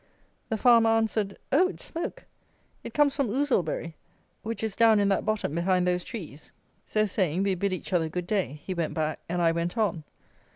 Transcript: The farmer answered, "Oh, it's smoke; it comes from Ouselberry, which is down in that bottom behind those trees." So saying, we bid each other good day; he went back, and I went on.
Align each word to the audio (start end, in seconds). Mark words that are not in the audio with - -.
The 0.49 0.57
farmer 0.57 0.89
answered, 0.89 1.37
"Oh, 1.51 1.67
it's 1.67 1.85
smoke; 1.85 2.25
it 2.83 2.91
comes 2.91 3.15
from 3.15 3.29
Ouselberry, 3.29 3.93
which 4.41 4.63
is 4.63 4.75
down 4.75 4.99
in 4.99 5.09
that 5.09 5.25
bottom 5.27 5.53
behind 5.53 5.87
those 5.87 6.03
trees." 6.03 6.49
So 6.87 7.05
saying, 7.05 7.43
we 7.43 7.53
bid 7.53 7.71
each 7.71 7.93
other 7.93 8.09
good 8.09 8.25
day; 8.25 8.61
he 8.65 8.73
went 8.73 8.95
back, 8.95 9.19
and 9.29 9.43
I 9.43 9.51
went 9.51 9.77
on. 9.77 10.03